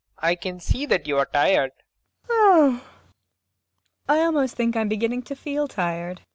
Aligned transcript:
I 0.17 0.33
can 0.33 0.59
see 0.59 0.87
that 0.87 1.05
you 1.07 1.19
are 1.19 1.27
tired. 1.27 1.73
MAIA. 2.27 2.35
[Yawning.] 2.49 2.81
I 4.09 4.21
almost 4.21 4.55
think 4.55 4.75
I'm 4.75 4.89
beginning 4.89 5.21
to 5.21 5.35
feel 5.35 5.67
tired. 5.67 6.21